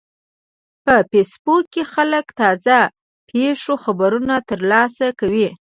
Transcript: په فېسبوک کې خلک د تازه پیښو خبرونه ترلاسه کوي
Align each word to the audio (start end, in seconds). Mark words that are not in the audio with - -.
په 0.83 0.95
فېسبوک 1.09 1.63
کې 1.73 1.83
خلک 1.93 2.25
د 2.31 2.35
تازه 2.41 2.79
پیښو 3.29 3.73
خبرونه 3.83 4.35
ترلاسه 4.49 5.07
کوي 5.19 5.49